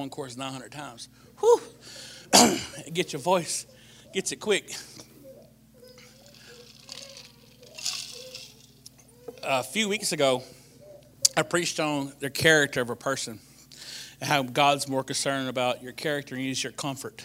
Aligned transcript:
one 0.00 0.10
course 0.10 0.36
900 0.36 0.70
times. 0.70 1.08
Whew. 1.40 1.60
Get 2.92 3.12
your 3.12 3.20
voice, 3.20 3.66
gets 4.14 4.30
it 4.30 4.36
quick. 4.36 4.72
A 9.42 9.64
few 9.64 9.88
weeks 9.88 10.12
ago, 10.12 10.44
I 11.36 11.42
preached 11.42 11.80
on 11.80 12.12
the 12.20 12.30
character 12.30 12.80
of 12.80 12.90
a 12.90 12.94
person 12.94 13.40
and 14.20 14.30
how 14.30 14.44
God's 14.44 14.86
more 14.86 15.02
concerned 15.02 15.48
about 15.48 15.82
your 15.82 15.94
character 15.94 16.36
and 16.36 16.62
your 16.62 16.70
comfort 16.70 17.24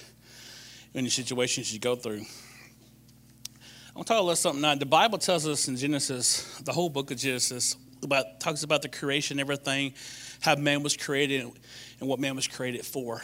in 0.95 1.03
the 1.03 1.11
situations 1.11 1.71
you 1.71 1.79
go 1.79 1.95
through. 1.95 2.21
I'm 2.21 3.93
going 3.93 4.03
to 4.03 4.07
talk 4.07 4.17
a 4.19 4.23
little 4.23 4.35
something 4.35 4.63
now. 4.63 4.73
The 4.73 4.87
Bible 4.87 5.19
tells 5.19 5.47
us 5.47 5.67
in 5.67 5.77
Genesis, 5.77 6.59
the 6.61 6.73
whole 6.73 6.89
book 6.89 7.11
of 7.11 7.17
Genesis, 7.17 7.77
about 8.03 8.39
talks 8.39 8.63
about 8.63 8.81
the 8.81 8.89
creation, 8.89 9.39
everything, 9.39 9.93
how 10.43 10.55
man 10.55 10.83
was 10.83 10.97
created 10.97 11.49
and 11.99 12.09
what 12.09 12.19
man 12.19 12.35
was 12.35 12.47
created 12.47 12.85
for. 12.85 13.21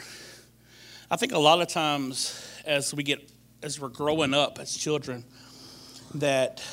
I 1.11 1.17
think 1.17 1.33
a 1.33 1.37
lot 1.37 1.61
of 1.61 1.67
times 1.67 2.49
as 2.65 2.93
we 2.93 3.03
get 3.03 3.29
as 3.61 3.77
we're 3.77 3.89
growing 3.89 4.33
up 4.33 4.57
as 4.57 4.75
children, 4.75 5.25
that 6.15 6.63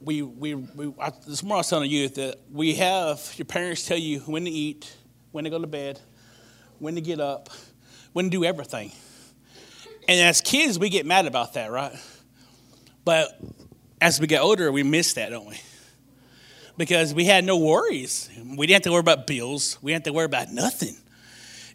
we 0.00 0.22
we, 0.22 0.54
we 0.56 0.92
I, 1.00 1.12
this 1.24 1.44
more 1.44 1.54
I 1.54 1.58
was 1.58 1.70
telling 1.70 1.88
that 1.90 2.40
we 2.50 2.74
have 2.74 3.32
your 3.36 3.46
parents 3.46 3.86
tell 3.86 3.96
you 3.96 4.20
when 4.20 4.44
to 4.44 4.50
eat, 4.50 4.92
when 5.30 5.44
to 5.44 5.50
go 5.50 5.60
to 5.60 5.68
bed, 5.68 6.00
when 6.80 6.96
to 6.96 7.00
get 7.00 7.20
up, 7.20 7.48
when 8.12 8.24
to 8.24 8.30
do 8.30 8.44
everything. 8.44 8.90
And 10.08 10.20
as 10.20 10.40
kids, 10.40 10.80
we 10.80 10.88
get 10.88 11.06
mad 11.06 11.26
about 11.26 11.54
that, 11.54 11.70
right? 11.70 11.94
But 13.04 13.38
as 14.00 14.20
we 14.20 14.26
get 14.26 14.40
older, 14.40 14.72
we 14.72 14.82
miss 14.82 15.12
that, 15.12 15.30
don't 15.30 15.46
we? 15.46 15.60
Because 16.78 17.12
we 17.12 17.24
had 17.24 17.44
no 17.44 17.58
worries. 17.58 18.30
We 18.56 18.66
didn't 18.66 18.76
have 18.76 18.82
to 18.84 18.92
worry 18.92 19.00
about 19.00 19.26
bills. 19.26 19.76
We 19.82 19.92
didn't 19.92 20.06
have 20.06 20.12
to 20.12 20.16
worry 20.16 20.24
about 20.24 20.50
nothing. 20.50 20.96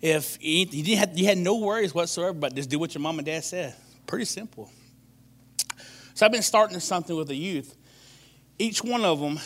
If 0.01 0.37
you, 0.41 0.65
didn't 0.65 0.97
have, 0.97 1.17
you 1.17 1.25
had 1.25 1.37
no 1.37 1.57
worries 1.59 1.93
whatsoever, 1.93 2.33
but 2.33 2.55
just 2.55 2.69
do 2.69 2.79
what 2.79 2.95
your 2.95 3.01
mom 3.01 3.19
and 3.19 3.25
dad 3.25 3.43
said. 3.43 3.75
Pretty 4.07 4.25
simple. 4.25 4.71
So 6.15 6.25
I've 6.25 6.31
been 6.31 6.41
starting 6.41 6.79
something 6.79 7.15
with 7.15 7.27
the 7.27 7.35
youth. 7.35 7.75
Each 8.57 8.83
one 8.83 9.03
of 9.03 9.19
them 9.19 9.39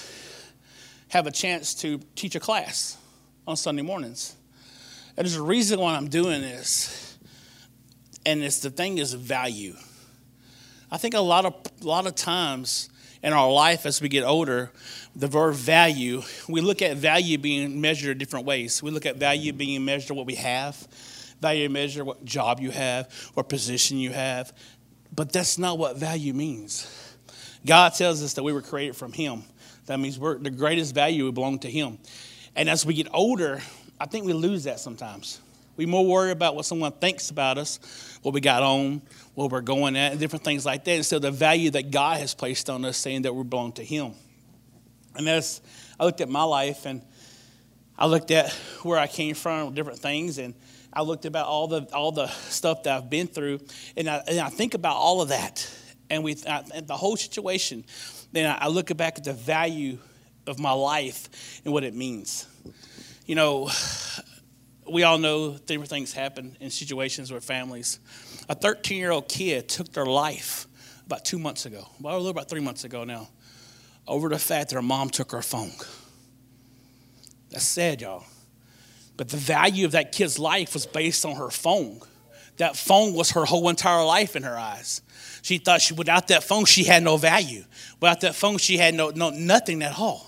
have 1.09 1.25
a 1.25 1.31
chance 1.31 1.73
to 1.75 1.99
teach 2.15 2.35
a 2.35 2.39
class 2.39 2.97
on 3.47 3.57
Sunday 3.57 3.81
mornings. 3.81 4.35
And 5.15 5.25
there's 5.25 5.37
a 5.37 5.41
reason 5.41 5.79
why 5.79 5.95
I'm 5.95 6.09
doing 6.09 6.41
this, 6.41 7.17
and 8.25 8.43
it's 8.43 8.59
the 8.59 8.69
thing 8.69 8.99
is 8.99 9.13
value. 9.13 9.75
I 10.91 10.97
think 10.97 11.15
a 11.15 11.19
lot 11.19 11.45
of 11.45 11.55
a 11.81 11.85
lot 11.85 12.05
of 12.05 12.15
times 12.15 12.89
in 13.27 13.33
our 13.33 13.51
life 13.51 13.85
as 13.85 14.01
we 14.01 14.07
get 14.07 14.23
older, 14.23 14.71
the 15.13 15.27
verb 15.27 15.53
value, 15.53 16.21
we 16.47 16.61
look 16.61 16.81
at 16.81 16.95
value 16.95 17.37
being 17.37 17.81
measured 17.81 18.17
different 18.19 18.45
ways. 18.45 18.81
We 18.81 18.89
look 18.89 19.05
at 19.05 19.17
value 19.17 19.51
being 19.51 19.83
measured 19.83 20.15
what 20.15 20.25
we 20.25 20.35
have, 20.35 20.87
value 21.41 21.67
measure 21.67 22.05
what 22.05 22.23
job 22.23 22.61
you 22.61 22.71
have, 22.71 23.11
what 23.33 23.49
position 23.49 23.97
you 23.97 24.11
have. 24.11 24.53
But 25.13 25.33
that's 25.33 25.57
not 25.57 25.77
what 25.77 25.97
value 25.97 26.33
means. 26.33 26.87
God 27.65 27.89
tells 27.95 28.23
us 28.23 28.33
that 28.35 28.43
we 28.43 28.53
were 28.53 28.61
created 28.61 28.95
from 28.95 29.11
Him. 29.11 29.43
That 29.87 29.99
means 29.99 30.17
we're, 30.17 30.37
the 30.37 30.49
greatest 30.49 30.95
value 30.95 31.25
we 31.25 31.31
belong 31.31 31.59
to 31.59 31.69
Him. 31.69 31.97
And 32.55 32.69
as 32.69 32.85
we 32.85 32.93
get 32.93 33.09
older, 33.13 33.59
I 33.99 34.05
think 34.05 34.25
we 34.25 34.31
lose 34.31 34.63
that 34.63 34.79
sometimes. 34.79 35.41
We 35.75 35.85
more 35.85 36.05
worry 36.05 36.31
about 36.31 36.55
what 36.55 36.65
someone 36.65 36.93
thinks 36.93 37.29
about 37.29 37.57
us, 37.57 37.81
what 38.21 38.33
we 38.33 38.41
got 38.41 38.63
on, 38.63 39.01
where 39.35 39.47
we're 39.47 39.61
going 39.61 39.95
at, 39.95 40.11
and 40.11 40.19
different 40.19 40.43
things 40.43 40.65
like 40.65 40.83
that, 40.85 40.95
instead 40.95 41.17
of 41.17 41.21
the 41.21 41.31
value 41.31 41.69
that 41.71 41.91
God 41.91 42.19
has 42.19 42.33
placed 42.33 42.69
on 42.69 42.83
us, 42.85 42.97
saying 42.97 43.23
that 43.23 43.33
we 43.33 43.43
belong 43.43 43.71
to 43.73 43.83
Him. 43.83 44.13
And 45.15 45.27
as 45.27 45.61
I 45.99 46.05
looked 46.05 46.21
at 46.21 46.29
my 46.29 46.43
life 46.43 46.85
and 46.85 47.01
I 47.97 48.05
looked 48.05 48.29
at 48.31 48.51
where 48.83 48.99
I 48.99 49.07
came 49.07 49.33
from, 49.33 49.73
different 49.73 49.99
things, 49.99 50.37
and 50.37 50.53
I 50.93 51.01
looked 51.01 51.25
about 51.25 51.47
all 51.47 51.67
the 51.67 51.83
all 51.93 52.11
the 52.11 52.27
stuff 52.27 52.83
that 52.83 52.95
I've 52.95 53.09
been 53.09 53.27
through, 53.27 53.59
and 53.95 54.09
I, 54.09 54.21
and 54.27 54.39
I 54.39 54.49
think 54.49 54.73
about 54.73 54.95
all 54.95 55.21
of 55.21 55.29
that, 55.29 55.69
and 56.09 56.23
we 56.23 56.35
and 56.45 56.87
the 56.87 56.97
whole 56.97 57.17
situation. 57.17 57.83
Then 58.31 58.55
I 58.59 58.67
look 58.67 58.95
back 58.97 59.17
at 59.17 59.23
the 59.23 59.33
value 59.33 59.97
of 60.45 60.59
my 60.59 60.71
life 60.71 61.61
and 61.65 61.73
what 61.73 61.83
it 61.83 61.95
means. 61.95 62.47
You 63.25 63.35
know, 63.35 63.69
we 64.89 65.03
all 65.03 65.17
know 65.17 65.57
different 65.57 65.89
things 65.89 66.13
happen 66.13 66.57
in 66.59 66.69
situations 66.69 67.31
where 67.31 67.41
families. 67.41 67.99
A 68.49 68.55
13 68.55 68.97
year 68.97 69.11
old 69.11 69.27
kid 69.27 69.67
took 69.69 69.91
their 69.91 70.05
life 70.05 70.67
about 71.05 71.23
two 71.23 71.39
months 71.39 71.65
ago, 71.65 71.87
well, 72.01 72.15
a 72.15 72.17
little 72.17 72.31
about 72.31 72.49
three 72.49 72.59
months 72.59 72.83
ago 72.83 73.03
now, 73.03 73.29
over 74.07 74.29
the 74.29 74.39
fact 74.39 74.69
that 74.69 74.75
her 74.75 74.81
mom 74.81 75.09
took 75.09 75.31
her 75.31 75.41
phone. 75.41 75.71
That's 77.49 77.65
sad, 77.65 78.01
y'all. 78.01 78.25
But 79.15 79.29
the 79.29 79.37
value 79.37 79.85
of 79.85 79.93
that 79.93 80.11
kid's 80.11 80.37
life 80.37 80.73
was 80.73 80.85
based 80.85 81.25
on 81.25 81.35
her 81.37 81.49
phone. 81.49 82.01
That 82.57 82.75
phone 82.75 83.13
was 83.13 83.31
her 83.31 83.45
whole 83.45 83.69
entire 83.69 84.03
life 84.03 84.35
in 84.35 84.43
her 84.43 84.57
eyes. 84.57 85.01
She 85.41 85.57
thought 85.59 85.81
she, 85.81 85.93
without 85.93 86.27
that 86.27 86.43
phone, 86.43 86.65
she 86.65 86.83
had 86.83 87.03
no 87.03 87.17
value. 87.17 87.63
Without 88.01 88.21
that 88.21 88.35
phone, 88.35 88.57
she 88.57 88.77
had 88.77 88.93
no, 88.93 89.09
no 89.09 89.29
nothing 89.29 89.81
at 89.81 89.97
all. 89.97 90.26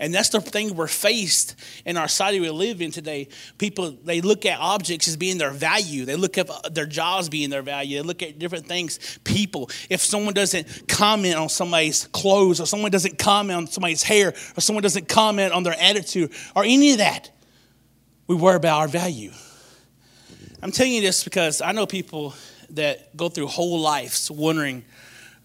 And 0.00 0.14
that's 0.14 0.30
the 0.30 0.40
thing 0.40 0.74
we're 0.74 0.86
faced 0.86 1.56
in 1.84 1.98
our 1.98 2.08
society 2.08 2.40
we 2.40 2.48
live 2.48 2.80
in 2.80 2.90
today. 2.90 3.28
People, 3.58 3.90
they 4.02 4.22
look 4.22 4.46
at 4.46 4.58
objects 4.58 5.06
as 5.06 5.18
being 5.18 5.36
their 5.36 5.50
value. 5.50 6.06
They 6.06 6.16
look 6.16 6.38
at 6.38 6.48
uh, 6.48 6.70
their 6.70 6.86
jobs 6.86 7.28
being 7.28 7.50
their 7.50 7.60
value. 7.60 7.98
They 7.98 8.02
look 8.02 8.22
at 8.22 8.38
different 8.38 8.66
things, 8.66 9.18
people. 9.24 9.68
If 9.90 10.00
someone 10.00 10.32
doesn't 10.32 10.88
comment 10.88 11.36
on 11.36 11.50
somebody's 11.50 12.06
clothes, 12.06 12.62
or 12.62 12.66
someone 12.66 12.90
doesn't 12.90 13.18
comment 13.18 13.58
on 13.58 13.66
somebody's 13.66 14.02
hair, 14.02 14.28
or 14.56 14.60
someone 14.62 14.82
doesn't 14.82 15.06
comment 15.06 15.52
on 15.52 15.64
their 15.64 15.76
attitude, 15.78 16.32
or 16.56 16.64
any 16.64 16.92
of 16.92 16.98
that, 16.98 17.30
we 18.26 18.34
worry 18.34 18.56
about 18.56 18.80
our 18.80 18.88
value. 18.88 19.32
I'm 20.62 20.72
telling 20.72 20.92
you 20.92 21.02
this 21.02 21.24
because 21.24 21.60
I 21.60 21.72
know 21.72 21.84
people 21.84 22.34
that 22.70 23.14
go 23.18 23.28
through 23.28 23.48
whole 23.48 23.80
lives 23.80 24.30
wondering 24.30 24.82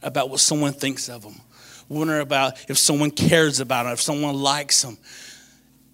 about 0.01 0.29
what 0.29 0.39
someone 0.39 0.71
thinks 0.71 1.09
of 1.09 1.23
them 1.23 1.41
wondering 1.89 2.21
about 2.21 2.69
if 2.69 2.77
someone 2.77 3.11
cares 3.11 3.59
about 3.59 3.83
them, 3.83 3.93
if 3.93 4.01
someone 4.01 4.35
likes 4.35 4.81
them. 4.81 4.97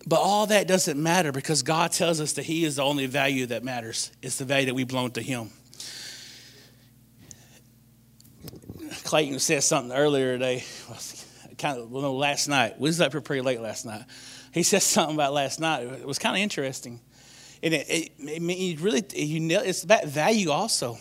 But 0.05 0.19
all 0.19 0.47
that 0.47 0.67
doesn't 0.67 1.01
matter 1.01 1.31
because 1.31 1.61
God 1.61 1.91
tells 1.91 2.19
us 2.19 2.33
that 2.33 2.43
He 2.43 2.65
is 2.65 2.77
the 2.77 2.83
only 2.83 3.05
value 3.05 3.45
that 3.47 3.63
matters. 3.63 4.11
It's 4.21 4.37
the 4.37 4.45
value 4.45 4.67
that 4.67 4.73
we 4.73 4.83
belong 4.83 5.11
to 5.11 5.21
Him. 5.21 5.51
Clayton 9.03 9.39
said 9.39 9.63
something 9.63 9.95
earlier 9.95 10.33
today, 10.33 10.63
kind 11.57 11.79
of 11.79 11.91
well, 11.91 12.01
no, 12.01 12.15
last 12.15 12.47
night. 12.47 12.79
We 12.79 12.89
was 12.89 12.99
up 12.99 13.11
here 13.11 13.21
pretty 13.21 13.41
late 13.41 13.61
last 13.61 13.85
night. 13.85 14.03
He 14.53 14.63
said 14.63 14.81
something 14.81 15.15
about 15.15 15.33
last 15.33 15.59
night. 15.59 15.83
It 15.83 16.07
was 16.07 16.19
kind 16.19 16.35
of 16.35 16.41
interesting, 16.41 16.99
and 17.61 17.73
it, 17.73 17.87
it, 17.89 18.11
it 18.19 18.79
really 18.81 19.03
you 19.15 19.39
know, 19.39 19.61
it's 19.61 19.83
about 19.83 20.05
value 20.05 20.49
also. 20.49 20.97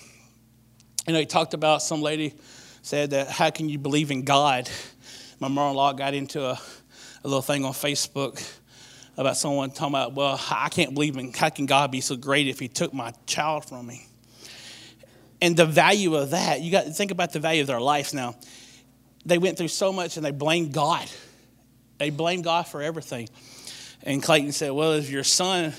You 1.06 1.14
know, 1.14 1.18
he 1.18 1.26
talked 1.26 1.54
about 1.54 1.82
some 1.82 2.02
lady 2.02 2.34
said 2.82 3.10
that 3.10 3.28
how 3.28 3.50
can 3.50 3.68
you 3.68 3.78
believe 3.78 4.10
in 4.10 4.22
God? 4.22 4.68
My 5.38 5.48
mother-in-law 5.48 5.94
got 5.94 6.14
into 6.14 6.44
a, 6.44 6.60
a 7.24 7.28
little 7.28 7.42
thing 7.42 7.64
on 7.64 7.72
Facebook 7.72 8.42
about 9.16 9.36
someone 9.36 9.70
talking 9.70 9.94
about, 9.94 10.14
well, 10.14 10.40
I 10.50 10.68
can't 10.68 10.94
believe 10.94 11.16
in 11.16 11.32
how 11.32 11.50
can 11.50 11.66
God 11.66 11.90
be 11.90 12.00
so 12.00 12.16
great 12.16 12.48
if 12.48 12.58
He 12.58 12.68
took 12.68 12.94
my 12.94 13.12
child 13.26 13.66
from 13.66 13.86
me? 13.86 14.06
And 15.42 15.56
the 15.56 15.66
value 15.66 16.14
of 16.16 16.30
that, 16.30 16.60
you 16.60 16.70
got 16.70 16.84
to 16.84 16.90
think 16.90 17.10
about 17.10 17.32
the 17.32 17.40
value 17.40 17.62
of 17.62 17.66
their 17.66 17.80
life 17.80 18.12
now. 18.12 18.36
They 19.24 19.38
went 19.38 19.58
through 19.58 19.68
so 19.68 19.92
much 19.92 20.16
and 20.16 20.24
they 20.24 20.30
blamed 20.30 20.72
God. 20.72 21.08
They 21.98 22.10
blamed 22.10 22.44
God 22.44 22.66
for 22.66 22.82
everything. 22.82 23.28
And 24.02 24.22
Clayton 24.22 24.52
said, 24.52 24.72
well, 24.72 24.92
if 24.92 25.10
your 25.10 25.24
son 25.24 25.74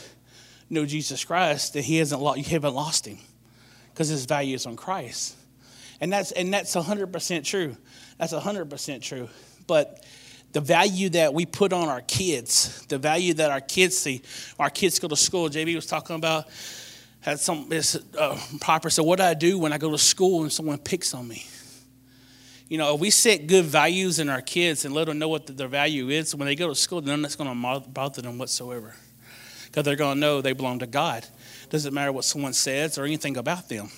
knew 0.69 0.85
Jesus 0.85 1.25
Christ, 1.25 1.73
then 1.73 1.83
he 1.83 1.97
hasn't 1.97 2.21
lost, 2.21 2.37
you 2.37 2.43
haven't 2.43 2.75
lost 2.75 3.07
him 3.07 3.17
because 3.91 4.07
his 4.07 4.25
value 4.25 4.55
is 4.55 4.65
on 4.65 4.75
Christ. 4.75 5.35
And 6.01 6.11
that's, 6.11 6.31
and 6.31 6.53
that's 6.53 6.75
100% 6.75 7.45
true. 7.45 7.77
That's 8.17 8.33
100% 8.33 9.01
true. 9.01 9.29
But 9.67 10.03
the 10.51 10.61
value 10.61 11.09
that 11.09 11.33
we 11.33 11.45
put 11.45 11.71
on 11.71 11.87
our 11.87 12.01
kids, 12.01 12.85
the 12.87 12.97
value 12.97 13.35
that 13.35 13.51
our 13.51 13.61
kids 13.61 13.97
see, 13.97 14.21
our 14.59 14.69
kids 14.69 14.99
go 14.99 15.07
to 15.07 15.15
school. 15.15 15.49
JB 15.49 15.75
was 15.75 15.85
talking 15.85 16.15
about 16.15 16.47
had 17.21 17.39
some 17.39 17.69
this 17.69 17.97
uh, 18.17 18.37
proper. 18.59 18.89
So 18.89 19.03
what 19.03 19.17
do 19.19 19.23
I 19.23 19.35
do 19.35 19.59
when 19.59 19.71
I 19.71 19.77
go 19.77 19.91
to 19.91 19.97
school 19.97 20.41
and 20.41 20.51
someone 20.51 20.79
picks 20.79 21.13
on 21.13 21.27
me? 21.27 21.45
You 22.67 22.77
know, 22.77 22.95
if 22.95 23.01
we 23.01 23.09
set 23.09 23.47
good 23.47 23.65
values 23.65 24.17
in 24.17 24.29
our 24.29 24.41
kids 24.41 24.85
and 24.85 24.93
let 24.93 25.05
them 25.05 25.19
know 25.19 25.27
what 25.27 25.45
their 25.45 25.67
value 25.67 26.09
is, 26.09 26.33
when 26.33 26.47
they 26.47 26.55
go 26.55 26.69
to 26.69 26.75
school, 26.75 27.01
none 27.01 27.21
that's 27.21 27.35
going 27.35 27.49
to 27.49 27.89
bother 27.89 28.21
them 28.21 28.37
whatsoever, 28.37 28.95
because 29.65 29.83
they're 29.83 29.97
going 29.97 30.15
to 30.15 30.19
know 30.19 30.41
they 30.41 30.53
belong 30.53 30.79
to 30.79 30.87
God. 30.87 31.25
Doesn't 31.69 31.93
matter 31.93 32.11
what 32.11 32.23
someone 32.23 32.53
says 32.53 32.97
or 32.97 33.03
anything 33.03 33.37
about 33.37 33.69
them. 33.69 33.91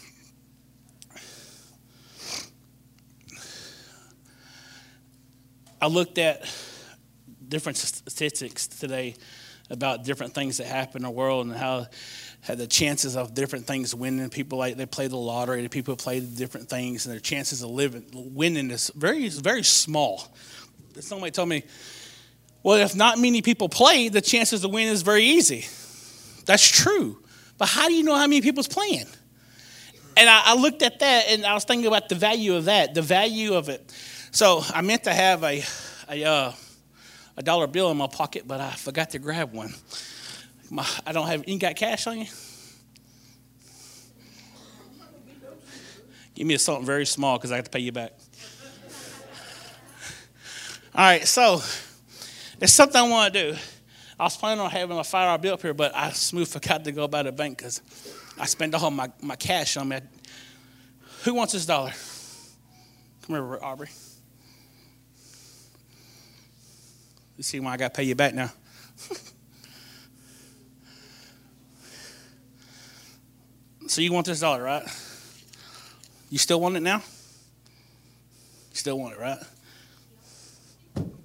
I 5.84 5.88
looked 5.88 6.18
at 6.18 6.50
different 7.46 7.78
statistics 7.78 8.68
today 8.68 9.16
about 9.70 10.06
different 10.06 10.34
things 10.34 10.60
that 10.60 10.68
happen 10.68 11.02
in 11.02 11.04
the 11.04 11.10
world 11.10 11.46
and 11.46 11.54
how, 11.54 11.88
how 12.40 12.56
the 12.56 12.68
chances 12.68 13.18
of 13.18 13.34
different 13.34 13.68
things 13.68 13.94
winning. 13.94 14.30
People 14.30 14.58
like 14.58 14.78
they 14.78 14.86
play 14.86 15.08
the 15.08 15.18
lottery, 15.18 15.62
the 15.62 15.68
people 15.68 15.98
play 15.98 16.22
different 16.22 16.70
things, 16.70 17.06
and 17.06 17.12
their 17.12 17.20
chances 17.20 17.64
of 17.64 17.70
living 17.70 18.06
winning 18.14 18.72
is 18.72 18.92
very 18.96 19.28
very 19.28 19.62
small. 19.62 20.34
Somebody 21.02 21.32
told 21.32 21.50
me, 21.50 21.64
well, 22.64 22.78
if 22.78 22.96
not 22.96 23.20
many 23.20 23.42
people 23.42 23.68
play, 23.68 24.08
the 24.08 24.22
chances 24.22 24.64
of 24.64 24.72
winning 24.72 24.94
is 24.94 25.02
very 25.02 25.26
easy. 25.26 25.66
That's 26.46 26.66
true. 26.66 27.22
But 27.58 27.68
how 27.68 27.90
do 27.90 27.94
you 27.94 28.04
know 28.04 28.16
how 28.16 28.28
many 28.28 28.40
people's 28.40 28.70
playing? 28.70 29.08
And 30.16 30.30
I, 30.30 30.44
I 30.46 30.56
looked 30.56 30.82
at 30.82 31.00
that 31.00 31.26
and 31.28 31.46
I 31.46 31.54
was 31.54 31.66
thinking 31.66 31.88
about 31.88 32.08
the 32.08 32.16
value 32.16 32.56
of 32.56 32.66
that, 32.66 32.94
the 32.94 33.02
value 33.02 33.56
of 33.56 33.68
it. 33.68 33.94
So 34.34 34.64
I 34.74 34.82
meant 34.82 35.04
to 35.04 35.14
have 35.14 35.44
a, 35.44 35.64
a, 36.10 36.24
uh, 36.24 36.52
a 37.38 37.44
dollar 37.44 37.68
bill 37.68 37.92
in 37.92 37.98
my 37.98 38.08
pocket, 38.08 38.48
but 38.48 38.60
I 38.60 38.72
forgot 38.72 39.12
to 39.12 39.20
grab 39.20 39.54
one. 39.54 39.72
My, 40.72 40.88
I 41.06 41.12
don't 41.12 41.28
have, 41.28 41.48
you 41.48 41.60
got 41.60 41.76
cash 41.76 42.08
on 42.08 42.18
you? 42.18 42.26
Give 46.34 46.48
me 46.48 46.58
something 46.58 46.84
very 46.84 47.06
small 47.06 47.38
because 47.38 47.52
I 47.52 47.58
have 47.58 47.66
to 47.66 47.70
pay 47.70 47.82
you 47.82 47.92
back. 47.92 48.14
All 50.96 51.06
right, 51.06 51.28
so 51.28 51.62
it's 52.60 52.74
something 52.74 53.00
I 53.00 53.08
want 53.08 53.36
to 53.36 53.52
do. 53.52 53.58
I 54.20 54.24
was 54.24 54.36
planning 54.36 54.62
on 54.62 54.72
having 54.72 54.98
a 54.98 55.04
five 55.04 55.28
dollar 55.28 55.38
bill 55.38 55.54
up 55.54 55.62
here, 55.62 55.76
but 55.76 55.94
I 55.96 56.10
smooth 56.10 56.48
forgot 56.48 56.84
to 56.86 56.92
go 56.92 57.08
by 57.08 57.22
the 57.22 57.32
bank 57.32 57.60
because 57.60 57.82
I 58.40 58.48
spent 58.48 58.74
all 58.74 58.90
my, 58.90 59.12
my 59.22 59.36
cash 59.36 59.78
on 59.78 59.90
me. 59.90 60.00
Who 61.24 61.36
wants 61.36 61.54
this 61.54 61.68
dollar? 61.68 61.94
Come 63.28 63.36
here, 63.36 63.60
Aubrey. 63.64 63.90
You 67.38 67.44
see 67.44 67.60
why 67.60 67.74
I 67.74 67.78
got 67.78 67.94
to 67.94 67.98
pay 67.98 68.04
you 68.04 68.16
back 68.16 68.34
now. 68.34 68.52
so 73.88 74.02
you 74.02 74.14
want 74.14 74.26
this 74.28 74.40
dollar, 74.40 74.64
right? 74.64 74.84
You 76.30 76.38
still 76.38 76.60
want 76.62 76.78
it 76.78 76.82
now? 76.82 76.98
You 76.98 78.76
still 78.76 79.00
want 79.00 79.16
it, 79.16 79.20
right? 79.20 79.40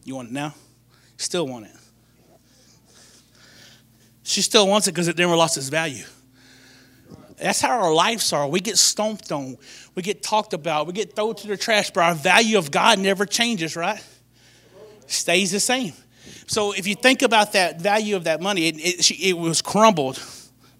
You 0.04 0.14
want 0.14 0.28
it 0.30 0.32
now? 0.32 0.54
You 0.56 1.18
Still 1.18 1.46
want 1.46 1.66
it. 1.66 1.72
She 4.22 4.42
still 4.42 4.66
wants 4.68 4.86
it 4.88 4.92
because 4.92 5.08
it 5.08 5.16
never 5.16 5.34
lost 5.36 5.56
its 5.56 5.68
value. 5.68 6.04
That's 7.36 7.60
how 7.60 7.80
our 7.80 7.92
lives 7.92 8.32
are. 8.32 8.48
We 8.48 8.60
get 8.60 8.76
stomped 8.76 9.32
on, 9.32 9.56
we 9.94 10.02
get 10.02 10.22
talked 10.22 10.52
about, 10.52 10.86
we 10.86 10.92
get 10.92 11.14
thrown 11.14 11.34
to 11.36 11.46
the 11.46 11.56
trash, 11.56 11.90
but 11.90 12.02
our 12.02 12.14
value 12.14 12.58
of 12.58 12.70
God 12.70 12.98
never 12.98 13.24
changes, 13.24 13.76
right? 13.76 14.02
Stays 15.08 15.50
the 15.50 15.60
same. 15.60 15.92
So 16.46 16.72
if 16.72 16.86
you 16.86 16.94
think 16.94 17.22
about 17.22 17.52
that 17.52 17.80
value 17.80 18.16
of 18.16 18.24
that 18.24 18.40
money, 18.40 18.68
it, 18.68 18.76
it, 18.78 19.10
it 19.20 19.32
was 19.36 19.60
crumbled, 19.60 20.16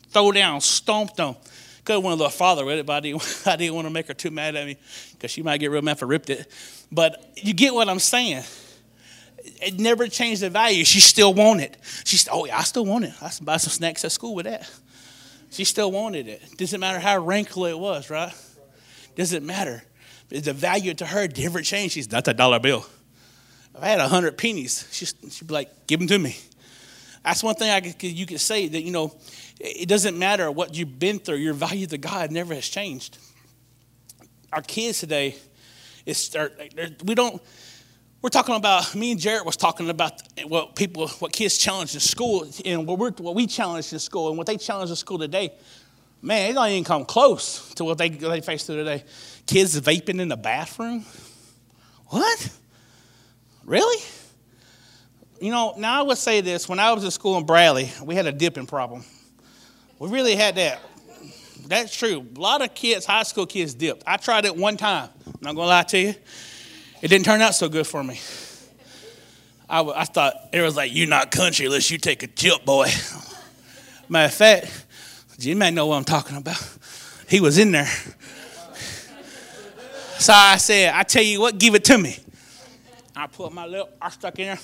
thrown 0.08 0.34
down, 0.34 0.60
stomped 0.60 1.20
on. 1.20 1.36
Could 1.84 1.94
have 1.94 2.04
went 2.04 2.14
a 2.14 2.16
little 2.16 2.30
farther 2.30 2.64
with 2.64 2.78
it, 2.78 2.86
but 2.86 2.94
I 2.94 3.00
didn't, 3.00 3.42
I 3.46 3.56
didn't 3.56 3.75
want 3.75 3.86
to 3.86 3.92
make 3.92 4.08
her 4.08 4.14
too 4.14 4.30
mad 4.30 4.56
at 4.56 4.66
me 4.66 4.76
because 5.12 5.30
she 5.30 5.42
might 5.42 5.58
get 5.58 5.70
real 5.70 5.82
mad 5.82 5.96
if 5.96 6.02
I 6.02 6.06
ripped 6.06 6.30
it. 6.30 6.50
But 6.92 7.32
you 7.36 7.54
get 7.54 7.75
what 7.75 7.88
I'm 7.88 7.98
saying 7.98 8.44
it 9.62 9.78
never 9.78 10.06
changed 10.08 10.42
the 10.42 10.50
value. 10.50 10.84
She 10.84 11.00
still 11.00 11.34
wanted 11.34 11.72
it. 11.72 11.76
She, 12.04 12.19
oh 12.30 12.44
yeah, 12.44 12.58
I 12.58 12.62
still 12.62 12.84
want 12.84 13.04
it. 13.04 13.12
I 13.20 13.30
buy 13.42 13.56
some 13.56 13.70
snacks 13.70 14.04
at 14.04 14.12
school 14.12 14.34
with 14.34 14.46
that. 14.46 14.70
She 15.50 15.64
still 15.64 15.90
wanted 15.90 16.28
it. 16.28 16.56
Doesn't 16.56 16.80
matter 16.80 16.98
how 16.98 17.19
wrinkly 17.19 17.70
it 17.70 17.78
was, 17.78 18.10
right? 18.10 18.32
Doesn't 19.16 19.44
matter. 19.44 19.82
The 20.28 20.52
value 20.52 20.92
to 20.94 21.06
her 21.06 21.26
never 21.36 21.62
changed. 21.62 21.94
She's 21.94 22.10
not 22.10 22.28
a 22.28 22.34
dollar 22.34 22.58
bill. 22.58 22.84
If 23.78 23.84
I 23.84 23.88
had 23.90 24.00
a 24.00 24.08
hundred 24.08 24.36
pennies, 24.36 24.88
she'd, 24.90 25.46
be 25.46 25.54
like, 25.54 25.86
"Give 25.86 26.00
them 26.00 26.08
to 26.08 26.19
me." 26.19 26.36
That's 27.25 27.44
one 27.44 27.54
thing 27.54 27.70
I 27.70 27.80
could, 27.80 28.02
you 28.02 28.26
could 28.26 28.40
say 28.40 28.66
that 28.66 28.82
you 28.82 28.90
know, 28.90 29.14
it 29.60 29.88
doesn't 29.88 30.19
matter 30.19 30.50
what 30.50 30.75
you've 30.75 30.98
been 30.98 31.20
through. 31.20 31.36
Your 31.36 31.54
value 31.54 31.86
to 31.86 31.96
God 31.96 32.32
never 32.32 32.54
has 32.54 32.69
changed. 32.69 33.19
Our 34.52 34.62
kids 34.62 34.98
today, 34.98 35.36
is 36.06 36.36
we 37.04 37.14
don't 37.14 37.40
we're 38.20 38.30
talking 38.30 38.56
about 38.56 38.96
me 38.96 39.12
and 39.12 39.20
Jarrett 39.20 39.46
was 39.46 39.56
talking 39.56 39.88
about 39.90 40.22
what 40.44 40.75
people, 40.75 41.06
what 41.06 41.32
kids 41.32 41.56
challenge 41.56 41.94
in 41.94 42.00
school, 42.00 42.48
and 42.64 42.84
what, 42.84 42.98
we're, 42.98 43.12
what 43.12 43.36
we 43.36 43.46
challenge 43.46 43.92
in 43.92 44.00
school, 44.00 44.28
and 44.28 44.36
what 44.36 44.48
they 44.48 44.56
challenge 44.56 44.90
in 44.90 44.96
school 44.96 45.20
today. 45.20 45.52
Man, 46.20 46.50
it 46.50 46.54
don't 46.54 46.69
even 46.69 46.82
come 46.82 47.04
close 47.04 47.72
to 47.75 47.84
what 47.84 47.96
they 47.96 48.08
they 48.08 48.40
face 48.40 48.64
through 48.64 48.78
today. 48.78 49.04
Kids 49.46 49.80
vaping 49.80 50.20
in 50.20 50.26
the 50.26 50.36
bathroom. 50.36 51.04
What? 52.06 52.50
Really? 53.68 54.02
You 55.42 55.52
know, 55.52 55.74
now 55.76 56.00
I 56.00 56.02
would 56.02 56.16
say 56.16 56.40
this: 56.40 56.70
when 56.70 56.78
I 56.78 56.90
was 56.94 57.04
at 57.04 57.12
school 57.12 57.36
in 57.36 57.44
Bradley, 57.44 57.90
we 58.02 58.14
had 58.14 58.24
a 58.24 58.32
dipping 58.32 58.66
problem. 58.66 59.04
We 59.98 60.08
really 60.08 60.34
had 60.34 60.54
that. 60.54 60.80
That's 61.66 61.94
true. 61.94 62.26
A 62.34 62.40
lot 62.40 62.62
of 62.62 62.74
kids, 62.74 63.04
high 63.04 63.24
school 63.24 63.44
kids, 63.44 63.74
dipped. 63.74 64.04
I 64.06 64.16
tried 64.16 64.46
it 64.46 64.56
one 64.56 64.78
time. 64.78 65.10
I'm 65.26 65.34
not 65.42 65.54
gonna 65.54 65.68
lie 65.68 65.82
to 65.82 65.98
you. 65.98 66.14
It 67.02 67.08
didn't 67.08 67.26
turn 67.26 67.42
out 67.42 67.54
so 67.54 67.68
good 67.68 67.86
for 67.86 68.02
me. 68.02 68.18
I, 69.68 69.82
I 69.82 70.04
thought 70.04 70.34
it 70.50 70.62
was 70.62 70.74
like, 70.74 70.94
you're 70.94 71.06
not 71.06 71.30
country 71.30 71.66
unless 71.66 71.90
you 71.90 71.98
take 71.98 72.22
a 72.22 72.26
dip, 72.26 72.64
boy. 72.64 72.88
Matter 74.08 74.28
of 74.28 74.34
fact, 74.34 74.86
Jim 75.38 75.58
may 75.58 75.70
know 75.70 75.88
what 75.88 75.96
I'm 75.96 76.04
talking 76.04 76.38
about. 76.38 76.56
He 77.28 77.38
was 77.38 77.58
in 77.58 77.72
there. 77.72 77.92
So 80.18 80.32
I 80.32 80.56
said, 80.56 80.94
I 80.94 81.02
tell 81.02 81.22
you 81.22 81.42
what, 81.42 81.58
give 81.58 81.74
it 81.74 81.84
to 81.84 81.98
me. 81.98 82.16
I 83.18 83.26
put 83.26 83.52
my 83.52 83.66
lip, 83.66 83.96
I 84.00 84.10
stuck 84.10 84.38
in 84.38 84.46
there. 84.46 84.58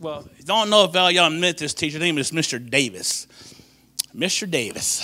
Well, 0.00 0.28
don't 0.44 0.70
know 0.70 0.84
if 0.84 0.94
all 0.94 1.10
y'all 1.10 1.30
met 1.30 1.58
this 1.58 1.74
teacher. 1.74 1.98
His 1.98 2.02
name 2.02 2.18
is 2.18 2.30
Mr. 2.30 2.58
Davis. 2.68 3.26
Mr. 4.14 4.48
Davis. 4.48 5.00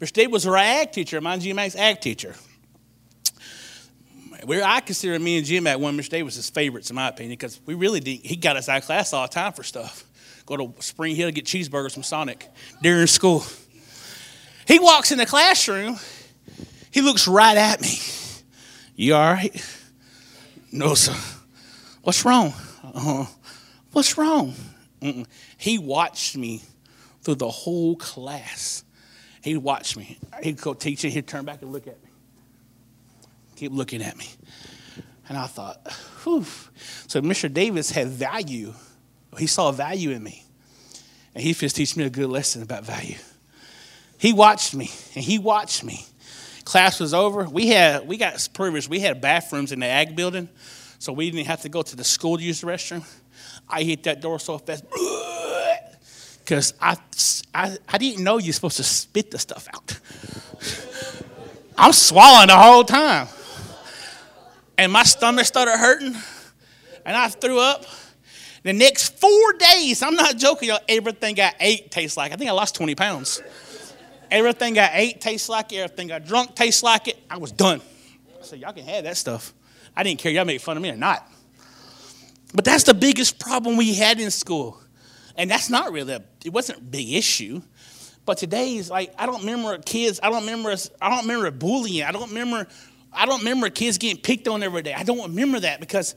Mr. 0.00 0.12
Davis 0.12 0.32
was 0.32 0.46
our 0.46 0.56
ag 0.56 0.92
teacher, 0.92 1.20
my 1.20 1.36
GMAX 1.36 1.76
ag 1.76 2.00
teacher 2.00 2.34
we 4.46 4.62
I 4.62 4.80
consider 4.80 5.18
me 5.18 5.38
and 5.38 5.68
at 5.68 5.80
one 5.80 5.96
Mr. 5.96 6.10
Davis's 6.10 6.50
favorites, 6.50 6.90
in 6.90 6.96
my 6.96 7.08
opinion, 7.08 7.32
because 7.32 7.60
we 7.66 7.74
really 7.74 8.00
did, 8.00 8.20
he 8.20 8.36
got 8.36 8.56
us 8.56 8.68
out 8.68 8.78
of 8.78 8.84
class 8.84 9.12
all 9.12 9.26
the 9.26 9.32
time 9.32 9.52
for 9.52 9.62
stuff. 9.62 10.04
Go 10.46 10.56
to 10.56 10.82
Spring 10.82 11.16
Hill 11.16 11.28
to 11.28 11.32
get 11.32 11.46
cheeseburgers 11.46 11.92
from 11.92 12.02
Sonic 12.02 12.50
during 12.82 13.06
school. 13.06 13.44
He 14.66 14.78
walks 14.78 15.10
in 15.12 15.18
the 15.18 15.26
classroom. 15.26 15.98
He 16.90 17.00
looks 17.00 17.26
right 17.26 17.56
at 17.56 17.80
me. 17.80 17.98
You 18.94 19.14
all 19.14 19.32
right? 19.32 19.80
No, 20.70 20.94
sir. 20.94 21.14
What's 22.04 22.24
wrong? 22.24 22.52
Uh, 22.82 23.26
what's 23.92 24.16
wrong? 24.16 24.54
Mm-mm. 25.02 25.26
He 25.58 25.78
watched 25.78 26.36
me 26.36 26.62
through 27.22 27.36
the 27.36 27.50
whole 27.50 27.96
class. 27.96 28.84
He 29.42 29.56
watched 29.56 29.96
me. 29.96 30.18
He'd 30.42 30.60
go 30.60 30.72
teaching. 30.72 31.10
He'd 31.10 31.26
turn 31.26 31.44
back 31.44 31.60
and 31.60 31.72
look 31.72 31.86
at 31.86 32.02
me 32.02 32.10
keep 33.56 33.72
looking 33.72 34.02
at 34.02 34.16
me. 34.16 34.28
And 35.28 35.38
I 35.38 35.46
thought, 35.46 35.90
whew. 36.22 36.44
So 37.06 37.20
Mr. 37.22 37.52
Davis 37.52 37.90
had 37.90 38.08
value. 38.08 38.74
He 39.38 39.46
saw 39.46 39.72
value 39.72 40.10
in 40.10 40.22
me. 40.22 40.44
And 41.34 41.42
he 41.42 41.52
just 41.54 41.76
teach 41.76 41.96
me 41.96 42.04
a 42.04 42.10
good 42.10 42.28
lesson 42.28 42.62
about 42.62 42.84
value. 42.84 43.16
He 44.18 44.32
watched 44.32 44.74
me, 44.74 44.90
and 45.14 45.24
he 45.24 45.38
watched 45.38 45.82
me. 45.82 46.06
Class 46.64 47.00
was 47.00 47.12
over. 47.12 47.44
We 47.44 47.68
had 47.68 48.06
we 48.06 48.16
got 48.16 48.48
privilege. 48.54 48.88
We 48.88 49.00
had 49.00 49.20
bathrooms 49.20 49.72
in 49.72 49.80
the 49.80 49.86
ag 49.86 50.14
building, 50.16 50.48
so 50.98 51.12
we 51.12 51.30
didn't 51.30 51.46
have 51.46 51.62
to 51.62 51.68
go 51.68 51.82
to 51.82 51.96
the 51.96 52.04
school 52.04 52.36
to 52.36 52.42
use 52.42 52.60
the 52.60 52.66
restroom. 52.66 53.04
I 53.68 53.82
hit 53.82 54.02
that 54.04 54.20
door 54.20 54.38
so 54.38 54.58
fast 54.58 54.84
because 56.44 56.74
I, 56.80 56.96
I 57.54 57.76
I 57.88 57.98
didn't 57.98 58.24
know 58.24 58.38
you're 58.38 58.52
supposed 58.52 58.76
to 58.76 58.84
spit 58.84 59.30
the 59.30 59.38
stuff 59.38 59.68
out. 59.72 59.98
I'm 61.78 61.92
swallowing 61.92 62.48
the 62.48 62.56
whole 62.56 62.84
time 62.84 63.28
and 64.78 64.92
my 64.92 65.02
stomach 65.02 65.46
started 65.46 65.76
hurting, 65.76 66.14
and 67.04 67.16
I 67.16 67.28
threw 67.28 67.58
up. 67.58 67.84
The 68.62 68.72
next 68.72 69.18
four 69.18 69.52
days, 69.58 70.02
I'm 70.02 70.14
not 70.14 70.36
joking, 70.38 70.70
y'all, 70.70 70.78
everything 70.88 71.38
I 71.38 71.52
ate 71.60 71.90
tastes 71.90 72.16
like. 72.16 72.32
I 72.32 72.36
think 72.36 72.48
I 72.48 72.54
lost 72.54 72.74
20 72.76 72.94
pounds. 72.94 73.42
Everything 74.30 74.78
I 74.78 74.90
ate 74.94 75.20
tastes 75.20 75.50
like 75.50 75.72
it. 75.72 75.76
Everything 75.76 76.10
I 76.10 76.18
drunk 76.18 76.54
tastes 76.54 76.82
like 76.82 77.08
it. 77.08 77.18
I 77.28 77.36
was 77.36 77.52
done. 77.52 77.82
I 78.40 78.44
said, 78.44 78.60
y'all 78.60 78.72
can 78.72 78.84
have 78.84 79.04
that 79.04 79.18
stuff. 79.18 79.52
I 79.96 80.02
didn't 80.02 80.20
care 80.20 80.32
y'all 80.32 80.44
made 80.44 80.60
fun 80.60 80.76
of 80.76 80.82
me 80.82 80.90
or 80.90 80.96
not. 80.96 81.28
But 82.54 82.64
that's 82.64 82.84
the 82.84 82.94
biggest 82.94 83.38
problem 83.38 83.76
we 83.76 83.94
had 83.94 84.20
in 84.20 84.30
school. 84.30 84.80
And 85.36 85.50
that's 85.50 85.68
not 85.70 85.92
really, 85.92 86.14
a, 86.14 86.22
it 86.44 86.52
wasn't 86.52 86.78
a 86.78 86.82
big 86.82 87.12
issue. 87.12 87.62
But 88.24 88.38
today 88.38 88.76
is 88.76 88.90
like, 88.90 89.12
I 89.18 89.26
don't 89.26 89.40
remember 89.40 89.78
kids, 89.78 90.20
I 90.22 90.30
don't 90.30 90.42
remember, 90.42 90.74
I 91.02 91.10
don't 91.10 91.22
remember 91.22 91.50
bullying. 91.50 92.04
I 92.04 92.12
don't 92.12 92.28
remember 92.28 92.68
I 93.16 93.26
don't 93.26 93.38
remember 93.38 93.70
kids 93.70 93.98
getting 93.98 94.20
picked 94.20 94.48
on 94.48 94.62
every 94.62 94.82
day. 94.82 94.92
I 94.92 95.04
don't 95.04 95.22
remember 95.22 95.60
that 95.60 95.80
because 95.80 96.14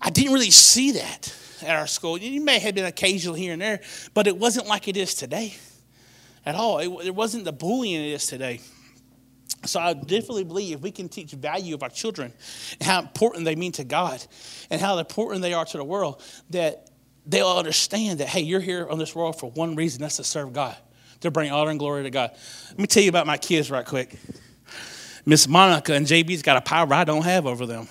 I 0.00 0.10
didn't 0.10 0.34
really 0.34 0.50
see 0.50 0.92
that 0.92 1.34
at 1.62 1.76
our 1.76 1.86
school. 1.86 2.18
You 2.18 2.40
may 2.42 2.58
have 2.58 2.74
been 2.74 2.84
occasional 2.84 3.34
here 3.34 3.54
and 3.54 3.62
there, 3.62 3.80
but 4.12 4.26
it 4.26 4.36
wasn't 4.36 4.66
like 4.66 4.88
it 4.88 4.96
is 4.96 5.14
today 5.14 5.54
at 6.44 6.54
all. 6.54 6.78
It, 6.78 7.06
it 7.06 7.14
wasn't 7.14 7.44
the 7.44 7.52
bullying 7.52 8.04
it 8.04 8.08
is 8.08 8.26
today. 8.26 8.60
So 9.64 9.80
I 9.80 9.94
definitely 9.94 10.44
believe 10.44 10.76
if 10.76 10.82
we 10.82 10.90
can 10.90 11.08
teach 11.08 11.32
value 11.32 11.74
of 11.74 11.82
our 11.82 11.88
children 11.88 12.32
how 12.80 13.00
important 13.00 13.44
they 13.44 13.56
mean 13.56 13.72
to 13.72 13.84
God 13.84 14.24
and 14.70 14.80
how 14.80 14.98
important 14.98 15.42
they 15.42 15.54
are 15.54 15.64
to 15.64 15.76
the 15.76 15.84
world, 15.84 16.22
that 16.50 16.90
they'll 17.26 17.48
understand 17.48 18.20
that, 18.20 18.28
hey, 18.28 18.42
you're 18.42 18.60
here 18.60 18.88
on 18.88 18.98
this 18.98 19.14
world 19.14 19.38
for 19.38 19.50
one 19.50 19.74
reason, 19.74 20.02
that's 20.02 20.16
to 20.16 20.24
serve 20.24 20.52
God, 20.52 20.76
to 21.20 21.30
bring 21.30 21.50
honor 21.50 21.70
and 21.70 21.78
glory 21.78 22.04
to 22.04 22.10
God. 22.10 22.30
Let 22.68 22.78
me 22.78 22.86
tell 22.86 23.02
you 23.02 23.08
about 23.08 23.26
my 23.26 23.38
kids 23.38 23.70
right 23.70 23.84
quick. 23.84 24.16
Miss 25.24 25.48
Monica 25.48 25.94
and 25.94 26.06
JB's 26.06 26.42
got 26.42 26.56
a 26.56 26.60
power 26.60 26.92
I 26.94 27.02
don't 27.02 27.24
have 27.24 27.46
over 27.46 27.66
them 27.66 27.88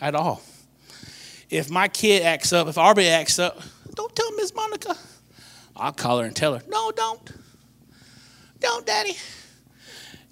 at 0.00 0.14
all. 0.14 0.42
If 1.50 1.70
my 1.70 1.88
kid 1.88 2.22
acts 2.22 2.52
up, 2.52 2.66
if 2.66 2.78
Arby 2.78 3.06
acts 3.06 3.38
up, 3.38 3.60
don't 3.94 4.14
tell 4.16 4.32
Miss 4.32 4.54
Monica. 4.54 4.96
I'll 5.76 5.92
call 5.92 6.20
her 6.20 6.24
and 6.26 6.34
tell 6.34 6.54
her, 6.54 6.62
no, 6.68 6.90
don't. 6.90 7.30
Don't, 8.58 8.86
Daddy, 8.86 9.16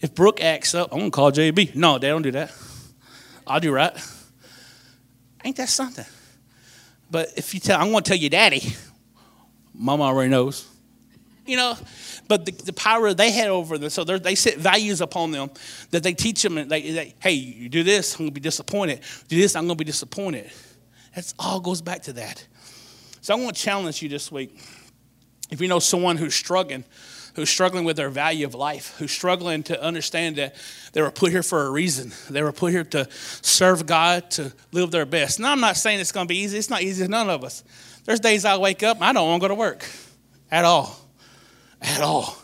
if 0.01 0.15
Brooke 0.15 0.43
acts 0.43 0.75
up, 0.75 0.93
I'm 0.93 0.99
gonna 0.99 1.11
call 1.11 1.33
JB. 1.33 1.75
No, 1.75 1.99
Dad, 1.99 2.09
don't 2.09 2.23
do 2.23 2.33
that. 2.33 2.53
I'll 3.47 3.61
do 3.61 3.73
right. 3.73 3.93
Ain't 5.45 5.57
that 5.57 5.69
something? 5.69 6.07
But 7.11 7.33
if 7.37 7.55
you 7.55 7.61
tell, 7.61 7.81
I'm 7.81 7.91
gonna 7.91 8.03
tell 8.03 8.17
you, 8.17 8.31
Daddy, 8.31 8.75
Mama 9.75 10.05
already 10.05 10.31
knows. 10.31 10.69
You 11.47 11.59
know, 11.59 11.77
but 12.27 12.47
the, 12.47 12.53
the 12.53 12.73
power 12.73 13.13
they 13.13 13.31
had 13.31 13.49
over 13.49 13.77
them, 13.77 13.91
so 13.91 14.03
they 14.05 14.35
set 14.35 14.57
values 14.57 15.03
upon 15.03 15.31
them 15.31 15.51
that 15.91 16.03
they 16.03 16.15
teach 16.15 16.43
them. 16.43 16.57
And 16.57 16.71
they, 16.71 16.91
they, 16.91 17.15
hey, 17.21 17.33
you 17.33 17.69
do 17.69 17.83
this, 17.83 18.15
I'm 18.15 18.21
gonna 18.21 18.31
be 18.31 18.41
disappointed. 18.41 19.01
Do 19.29 19.37
this, 19.37 19.55
I'm 19.55 19.65
gonna 19.65 19.75
be 19.75 19.85
disappointed. 19.85 20.51
That 21.15 21.33
all 21.39 21.61
goes 21.61 21.83
back 21.83 22.03
to 22.05 22.15
that. 22.15 22.47
So 23.21 23.35
I 23.35 23.41
want 23.41 23.57
to 23.57 23.63
challenge 23.63 24.03
you 24.03 24.09
this 24.09 24.33
week. 24.33 24.59
If 25.51 25.61
you 25.61 25.69
know 25.69 25.79
someone 25.79 26.17
who's 26.17 26.35
struggling, 26.35 26.85
who's 27.35 27.51
struggling 27.51 27.85
with 27.85 27.97
their 27.97 28.11
value 28.11 28.47
of 28.47 28.55
life, 28.55 28.95
who's 28.99 29.13
struggling 29.13 29.63
to 29.65 29.83
understand 29.83 30.37
that 30.37 30.55
they 30.93 31.03
were 31.03 31.11
put 31.11 31.31
here 31.31 31.43
for 31.43 31.67
a 31.67 31.71
reason. 31.71 32.13
They 32.31 32.43
were 32.43 32.53
put 32.53 32.73
here 32.73 32.85
to 32.85 33.09
serve 33.11 33.87
God, 33.87 34.31
to 34.33 34.53
live 34.73 34.91
their 34.91 35.07
best. 35.07 35.41
Now, 35.41 35.53
I'm 35.53 35.61
not 35.61 35.77
saying 35.77 36.01
it's 36.01 36.13
going 36.13 36.27
to 36.27 36.33
be 36.33 36.39
easy. 36.39 36.59
It's 36.59 36.71
not 36.71 36.83
easy 36.83 37.05
for 37.05 37.11
none 37.11 37.29
of 37.29 37.43
us. 37.45 37.65
There's 38.05 38.21
days 38.21 38.45
I 38.45 38.57
wake 38.57 38.83
up, 38.83 39.01
I 39.01 39.13
don't 39.13 39.29
want 39.29 39.43
to 39.43 39.45
go 39.45 39.49
to 39.49 39.59
work 39.59 39.85
at 40.51 40.65
all. 40.65 40.97
At 41.83 42.01
all. 42.01 42.37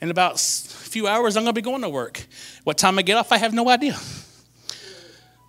In 0.00 0.10
about 0.10 0.34
a 0.34 0.38
few 0.38 1.06
hours, 1.06 1.36
I'm 1.36 1.44
going 1.44 1.54
to 1.54 1.60
be 1.60 1.64
going 1.64 1.82
to 1.82 1.88
work. 1.88 2.26
What 2.64 2.78
time 2.78 2.98
I 2.98 3.02
get 3.02 3.16
off, 3.16 3.30
I 3.32 3.36
have 3.36 3.52
no 3.52 3.68
idea. 3.68 3.96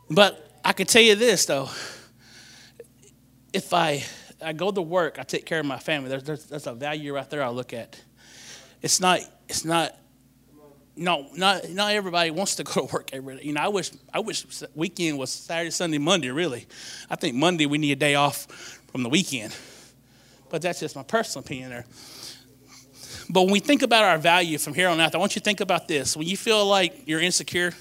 But 0.09 0.59
I 0.63 0.73
can 0.73 0.85
tell 0.85 1.01
you 1.01 1.15
this, 1.15 1.45
though. 1.45 1.69
If 3.51 3.73
I, 3.73 4.03
I 4.43 4.53
go 4.53 4.71
to 4.71 4.81
work, 4.81 5.17
I 5.19 5.23
take 5.23 5.45
care 5.45 5.59
of 5.59 5.65
my 5.65 5.79
family. 5.79 6.09
There's, 6.09 6.23
there's, 6.23 6.45
there's 6.45 6.67
a 6.67 6.73
value 6.73 7.15
right 7.15 7.29
there 7.29 7.43
I 7.43 7.49
look 7.49 7.73
at. 7.73 7.99
It's 8.83 8.99
not, 8.99 9.21
it's 9.47 9.63
not, 9.63 9.97
no, 10.95 11.27
not, 11.35 11.69
not 11.69 11.93
everybody 11.93 12.29
wants 12.29 12.57
to 12.57 12.63
go 12.63 12.85
to 12.85 12.93
work 12.93 13.09
every 13.13 13.37
day. 13.37 13.43
You 13.43 13.53
know, 13.53 13.61
I 13.61 13.69
wish, 13.69 13.91
I 14.13 14.19
wish 14.19 14.45
weekend 14.75 15.17
was 15.17 15.31
Saturday, 15.31 15.71
Sunday, 15.71 15.97
Monday, 15.97 16.29
really. 16.29 16.67
I 17.09 17.15
think 17.15 17.35
Monday 17.35 17.65
we 17.65 17.77
need 17.77 17.93
a 17.93 17.95
day 17.95 18.15
off 18.15 18.45
from 18.91 19.01
the 19.01 19.09
weekend. 19.09 19.55
But 20.49 20.61
that's 20.61 20.81
just 20.81 20.95
my 20.95 21.03
personal 21.03 21.43
opinion 21.45 21.69
there. 21.69 21.85
But 23.29 23.43
when 23.43 23.53
we 23.53 23.61
think 23.61 23.81
about 23.81 24.03
our 24.03 24.17
value 24.17 24.57
from 24.57 24.73
here 24.73 24.89
on 24.89 24.99
out, 24.99 25.15
I 25.15 25.17
want 25.17 25.35
you 25.35 25.39
to 25.39 25.45
think 25.45 25.61
about 25.61 25.87
this. 25.87 26.17
When 26.17 26.27
you 26.27 26.35
feel 26.35 26.65
like 26.65 27.07
you're 27.07 27.21
insecure, 27.21 27.73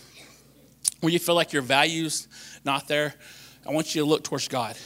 when 1.01 1.13
you 1.13 1.19
feel 1.19 1.35
like 1.35 1.53
your 1.53 1.63
value's 1.63 2.29
not 2.65 2.87
there, 2.87 3.15
I 3.67 3.73
want 3.73 3.95
you 3.95 4.03
to 4.03 4.09
look 4.09 4.23
towards 4.23 4.47
God. 4.47 4.77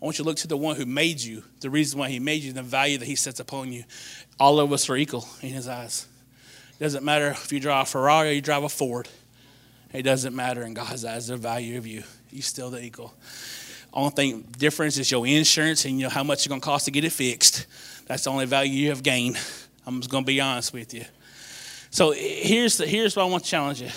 I 0.00 0.04
want 0.04 0.18
you 0.18 0.24
to 0.24 0.28
look 0.28 0.38
to 0.38 0.46
the 0.46 0.56
one 0.56 0.76
who 0.76 0.86
made 0.86 1.20
you, 1.20 1.44
the 1.60 1.68
reason 1.68 1.98
why 1.98 2.08
he 2.08 2.18
made 2.18 2.42
you, 2.42 2.52
the 2.52 2.62
value 2.62 2.96
that 2.98 3.04
he 3.04 3.16
sets 3.16 3.38
upon 3.38 3.72
you. 3.72 3.84
All 4.38 4.58
of 4.58 4.72
us 4.72 4.88
are 4.88 4.96
equal 4.96 5.28
in 5.42 5.50
his 5.50 5.68
eyes. 5.68 6.06
It 6.78 6.82
doesn't 6.82 7.04
matter 7.04 7.28
if 7.28 7.52
you 7.52 7.60
drive 7.60 7.86
a 7.86 7.90
Ferrari 7.90 8.30
or 8.30 8.32
you 8.32 8.40
drive 8.40 8.62
a 8.62 8.70
Ford. 8.70 9.08
It 9.92 10.02
doesn't 10.02 10.34
matter 10.34 10.62
in 10.62 10.72
God's 10.72 11.04
eyes, 11.04 11.26
the 11.26 11.36
value 11.36 11.76
of 11.76 11.86
you. 11.86 12.04
You're 12.30 12.42
still 12.42 12.70
the 12.70 12.82
equal. 12.82 13.12
Only 13.92 14.10
thing 14.10 14.42
difference 14.56 14.96
is 14.96 15.10
your 15.10 15.26
insurance 15.26 15.84
and 15.84 15.98
you 15.98 16.04
know 16.04 16.10
how 16.10 16.22
much 16.22 16.38
it's 16.38 16.46
going 16.46 16.60
to 16.60 16.64
cost 16.64 16.86
to 16.86 16.90
get 16.90 17.04
it 17.04 17.12
fixed. 17.12 17.66
That's 18.06 18.24
the 18.24 18.30
only 18.30 18.46
value 18.46 18.72
you 18.72 18.88
have 18.88 19.02
gained. 19.02 19.38
I'm 19.86 20.00
just 20.00 20.10
going 20.10 20.24
to 20.24 20.26
be 20.26 20.40
honest 20.40 20.72
with 20.72 20.94
you. 20.94 21.04
So 21.90 22.12
here's 22.12 22.78
the, 22.78 22.86
here's 22.86 23.16
what 23.16 23.24
I 23.24 23.26
want 23.26 23.44
to 23.44 23.50
challenge 23.50 23.82
you 23.82 23.90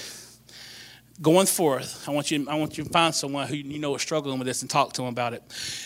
going 1.23 1.47
forth, 1.47 2.07
I 2.07 2.11
want 2.11 2.29
you, 2.29 2.45
I 2.49 2.55
want 2.55 2.77
you 2.77 2.83
to 2.83 2.89
find 2.89 3.15
someone 3.15 3.47
who 3.47 3.55
you 3.55 3.79
know 3.79 3.95
is 3.95 4.01
struggling 4.01 4.37
with 4.37 4.45
this 4.45 4.61
and 4.61 4.69
talk 4.69 4.91
to 4.93 5.01
them 5.01 5.09
about 5.09 5.33
it. 5.33 5.41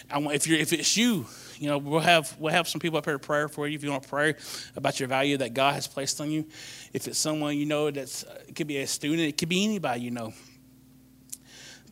I 0.10 0.18
want, 0.18 0.36
if, 0.36 0.48
you're, 0.48 0.58
if 0.58 0.74
it's 0.74 0.98
you, 0.98 1.28
you 1.60 1.70
know, 1.70 1.78
we'll 1.78 2.00
have, 2.00 2.36
we'll 2.40 2.52
have 2.52 2.68
some 2.68 2.82
people 2.82 2.98
up 2.98 3.06
here 3.06 3.14
to 3.14 3.20
pray 3.20 3.48
for 3.48 3.68
you 3.68 3.76
if 3.76 3.84
you 3.84 3.92
want 3.92 4.04
to 4.04 4.10
pray 4.10 4.34
about 4.76 5.00
your 5.00 5.08
value 5.08 5.38
that 5.38 5.54
God 5.54 5.76
has 5.76 5.88
placed 5.88 6.20
on 6.20 6.32
you. 6.32 6.46
If 6.92 7.08
it's 7.08 7.20
someone 7.20 7.56
you 7.56 7.68
know 7.68 7.92
that's, 7.92 8.24
uh, 8.24 8.42
it 8.48 8.56
could 8.56 8.68
be 8.68 8.78
a 8.80 8.88
student, 8.88 9.22
it 9.22 9.38
could 9.38 9.48
be 9.48 9.64
anybody 9.64 10.02
you 10.02 10.12
know. 10.12 10.34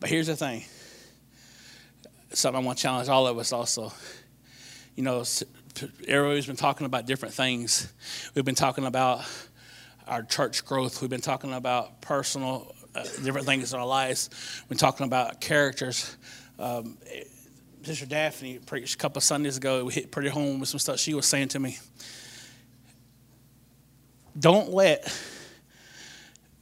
But 0.00 0.10
here's 0.10 0.26
the 0.26 0.36
thing 0.36 0.64
something 2.32 2.62
I 2.62 2.66
want 2.66 2.76
to 2.78 2.82
challenge 2.82 3.08
all 3.08 3.26
of 3.28 3.38
us 3.38 3.52
also. 3.52 3.92
You 4.96 5.04
know, 5.04 5.24
everybody's 6.06 6.46
been 6.46 6.56
talking 6.56 6.84
about 6.84 7.06
different 7.06 7.34
things. 7.34 7.92
We've 8.34 8.44
been 8.44 8.56
talking 8.56 8.84
about 8.84 9.24
our 10.06 10.22
church 10.22 10.64
growth. 10.64 11.00
We've 11.00 11.10
been 11.10 11.20
talking 11.20 11.52
about 11.52 12.00
personal 12.00 12.74
uh, 12.96 13.02
different 13.22 13.46
things 13.46 13.72
in 13.72 13.78
our 13.78 13.86
lives. 13.86 14.30
We're 14.70 14.76
talking 14.76 15.06
about 15.06 15.40
characters. 15.40 16.16
Um, 16.58 16.96
Sister 17.82 18.06
Daphne 18.06 18.58
preached 18.58 18.94
a 18.94 18.98
couple 18.98 19.18
of 19.18 19.24
Sundays 19.24 19.56
ago. 19.56 19.84
We 19.84 19.92
hit 19.92 20.10
pretty 20.10 20.30
home 20.30 20.60
with 20.60 20.68
some 20.68 20.80
stuff 20.80 20.98
she 20.98 21.14
was 21.14 21.26
saying 21.26 21.48
to 21.48 21.58
me. 21.58 21.78
Don't 24.38 24.70
let 24.70 25.04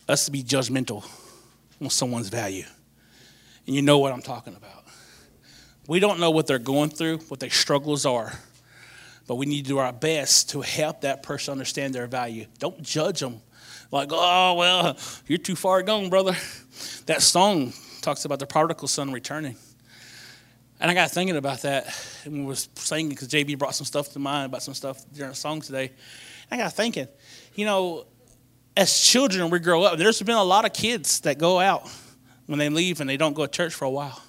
us 0.09 0.29
be 0.29 0.43
judgmental 0.43 1.05
on 1.81 1.88
someone's 1.91 2.29
value. 2.29 2.64
And 3.67 3.75
you 3.75 3.83
know 3.83 3.99
what 3.99 4.12
I'm 4.12 4.23
talking 4.23 4.55
about. 4.55 4.85
We 5.87 6.00
don't 6.00 6.19
know 6.19 6.31
what 6.31 6.47
they're 6.47 6.59
going 6.59 6.91
through, 6.91 7.19
what 7.29 7.41
their 7.41 7.50
struggles 7.50 8.07
are, 8.07 8.33
but 9.26 9.37
we 9.37 9.47
need 9.47 9.62
to 9.62 9.69
do 9.69 9.79
our 9.79 9.93
best 9.93 10.50
to 10.50 10.62
help 10.62 11.03
that 11.03 11.23
person 11.23 11.53
understand 11.53 11.95
their 11.95 12.07
value. 12.07 12.47
Don't 12.59 12.83
judge 12.83 13.21
them 13.21 13.41
like, 13.91 14.09
oh, 14.12 14.55
well, 14.55 14.97
you're 15.26 15.38
too 15.38 15.57
far 15.57 15.83
gone, 15.83 16.11
brother. 16.11 16.37
That 17.07 17.23
song 17.23 17.73
talks 18.00 18.25
about 18.25 18.38
the 18.38 18.47
prodigal 18.47 18.88
son 18.88 19.12
returning. 19.12 19.57
And 20.81 20.91
I 20.91 20.95
got 20.95 21.11
thinking 21.11 21.37
about 21.37 21.62
that 21.62 21.87
when 22.25 22.41
we 22.41 22.47
was 22.47 22.69
singing 22.75 23.09
because 23.09 23.29
JB 23.29 23.59
brought 23.59 23.75
some 23.75 23.87
stuff 23.87 24.12
to 24.12 24.19
mind 24.19 24.47
about 24.47 24.62
some 24.62 24.75
stuff 24.75 25.03
during 25.12 25.31
the 25.31 25.37
song 25.37 25.61
today. 25.61 25.93
I 26.50 26.57
got 26.57 26.73
thinking, 26.73 27.09
you 27.55 27.64
know, 27.64 28.07
as 28.76 29.00
children, 29.00 29.50
we 29.50 29.61
grow 29.61 29.83
up. 29.85 29.99
There's 29.99 30.21
been 30.21 30.35
a 30.37 30.45
lot 30.45 30.64
of 30.64 30.73
kids 30.73 31.21
that 31.21 31.38
go 31.38 31.61
out 31.61 31.88
when 32.47 32.59
they 32.59 32.69
leave 32.69 33.00
and 33.00 33.09
they 33.09 33.17
don't 33.17 33.35
go 33.35 33.47
to 33.47 33.50
church 33.50 33.73
for 33.73 33.85
a 33.85 33.91
while. 33.91 34.21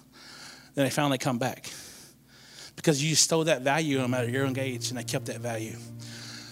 Then 0.76 0.86
they 0.86 0.92
finally 0.92 1.18
come 1.18 1.40
back 1.40 1.70
because 2.76 3.04
you 3.04 3.16
stole 3.16 3.46
that 3.46 3.62
value 3.62 3.98
no 3.98 4.08
matter 4.08 4.30
your 4.30 4.46
young 4.46 4.58
age 4.60 4.90
and 4.90 5.00
they 5.00 5.04
kept 5.04 5.26
that 5.26 5.40
value. 5.40 5.76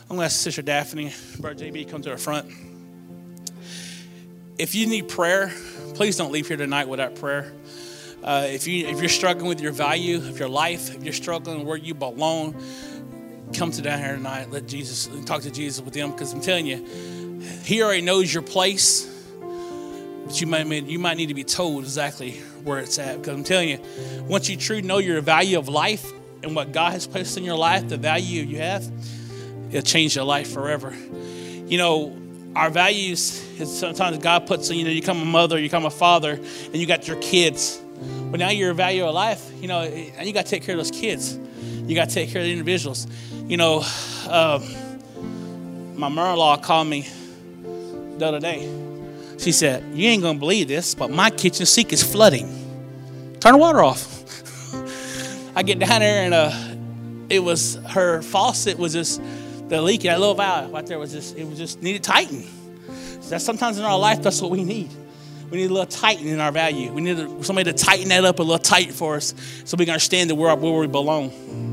I'm 0.02 0.18
going 0.18 0.20
to 0.20 0.26
ask 0.26 0.42
Sister 0.42 0.62
Daphne, 0.62 1.14
Brother 1.40 1.64
JB, 1.64 1.90
come 1.90 2.02
to 2.02 2.10
the 2.10 2.18
front 2.18 2.73
if 4.58 4.76
you 4.76 4.88
need 4.88 5.08
prayer, 5.08 5.52
please 5.96 6.18
don't 6.18 6.32
leave 6.32 6.48
here 6.48 6.58
tonight 6.58 6.88
without 6.88 7.16
prayer. 7.16 7.54
Uh, 8.24 8.46
if, 8.48 8.68
you, 8.68 8.88
if 8.88 9.00
you're 9.00 9.10
struggling 9.10 9.48
with 9.48 9.60
your 9.60 9.72
value 9.72 10.18
of 10.18 10.40
your 10.40 10.48
life, 10.48 10.96
if 10.96 11.04
you're 11.04 11.14
struggling 11.14 11.66
where 11.66 11.78
you 11.78 11.94
belong, 11.94 12.56
come 13.54 13.72
to 13.72 13.82
down 13.82 14.00
here 14.00 14.16
tonight. 14.16 14.50
Let 14.50 14.68
Jesus 14.68 15.10
talk 15.26 15.42
to 15.42 15.52
Jesus 15.52 15.84
with 15.84 15.94
him 15.94 16.12
because 16.12 16.34
I'm 16.34 16.42
telling 16.42 16.66
you, 16.66 16.86
he 17.64 17.82
already 17.84 18.02
knows 18.02 18.34
your 18.34 18.44
place. 18.44 19.10
But 20.26 20.40
you 20.40 20.48
might 20.48 20.66
you 20.68 21.00
might 21.00 21.18
need 21.18 21.28
to 21.28 21.34
be 21.34 21.44
told 21.44 21.84
exactly 21.84 22.40
where 22.64 22.80
it's 22.80 22.98
at 22.98 23.18
because 23.18 23.36
I'm 23.36 23.44
telling 23.44 23.70
you, 23.70 23.80
once 24.24 24.50
you 24.50 24.56
truly 24.56 24.82
know 24.82 25.00
your 25.00 25.20
value 25.20 25.60
of 25.60 25.68
life 25.68 26.10
and 26.44 26.56
what 26.56 26.72
God 26.72 26.94
has 26.94 27.06
placed 27.06 27.38
in 27.38 27.44
your 27.44 27.58
life, 27.58 27.90
the 27.90 27.98
value 27.98 28.44
you 28.44 28.60
have, 28.60 28.90
it'll 29.70 29.82
change 29.82 30.16
your 30.16 30.24
life 30.24 30.50
forever. 30.50 30.96
You 31.68 31.78
know, 31.78 32.23
our 32.56 32.70
values 32.70 33.42
is 33.60 33.78
sometimes 33.78 34.18
God 34.20 34.46
puts, 34.46 34.70
you 34.70 34.84
know, 34.84 34.90
you 34.90 35.02
become 35.02 35.22
a 35.22 35.26
mother, 35.26 35.58
you 35.58 35.66
become 35.66 35.86
a 35.86 35.92
father, 35.92 36.34
and 36.34 36.76
you 36.76 36.86
got 36.86 37.08
your 37.08 37.18
kids. 37.18 37.82
But 38.32 38.40
now 38.40 38.50
your 38.50 38.74
value 38.74 39.06
of 39.06 39.14
life, 39.14 39.52
you 39.60 39.68
know, 39.68 39.82
and 39.82 40.28
you 40.28 40.34
got 40.34 40.46
to 40.46 40.52
take 40.52 40.64
care 40.64 40.76
of 40.76 40.80
those 40.80 40.92
kids. 40.92 41.38
You 41.86 41.96
got 41.96 42.10
to 42.10 42.16
take 42.16 42.30
care 42.30 42.42
of 42.42 42.46
the 42.46 42.52
individuals. 42.52 43.08
You 43.48 43.58
know, 43.58 43.84
um, 44.30 44.64
my 45.96 46.10
mother-in-law 46.10 46.58
called 46.58 46.88
me 46.88 47.08
the 48.18 48.26
other 48.26 48.40
day. 48.40 48.70
She 49.38 49.52
said, 49.52 49.84
"You 49.94 50.08
ain't 50.08 50.22
gonna 50.22 50.40
believe 50.40 50.68
this, 50.68 50.96
but 50.96 51.12
my 51.12 51.30
kitchen 51.30 51.66
sink 51.66 51.92
is 51.92 52.04
flooding. 52.04 52.48
Turn 53.40 53.54
the 53.54 53.58
water 53.58 53.84
off." 53.84 54.10
I 55.56 55.64
get 55.64 55.80
down 55.80 56.00
there 56.00 56.24
and 56.24 56.34
uh, 56.34 56.52
it 57.30 57.40
was 57.40 57.76
her 57.90 58.22
faucet 58.22 58.78
was 58.78 58.94
just 58.94 59.22
the 59.74 59.82
leak, 59.82 60.02
that 60.04 60.20
little 60.20 60.36
valve 60.36 60.72
right 60.72 60.86
there 60.86 61.00
was 61.00 61.12
just, 61.12 61.36
it 61.36 61.48
was 61.48 61.58
just 61.58 61.82
needed 61.82 62.04
tighten. 62.04 62.44
So 63.22 63.38
sometimes 63.40 63.80
in 63.80 63.86
our 63.86 63.98
life, 63.98 64.22
that's 64.22 64.40
what 64.40 64.52
we 64.52 64.64
need. 64.64 64.92
We 65.50 65.58
need 65.58 65.72
a 65.72 65.74
little 65.74 65.88
tighten 65.88 66.28
in 66.28 66.40
our 66.40 66.52
value. 66.52 66.92
We 66.94 67.02
need 67.02 67.44
somebody 67.44 67.72
to 67.72 67.78
tighten 67.78 68.10
that 68.10 68.24
up 68.24 68.38
a 68.38 68.44
little 68.44 68.60
tight 68.60 68.92
for 68.92 69.16
us 69.16 69.34
so 69.66 69.76
we 69.78 69.86
can 69.86 69.94
understand 69.94 70.30
that 70.30 70.36
we're 70.36 70.54
where 70.56 70.80
we 70.80 70.88
belong. 70.88 71.73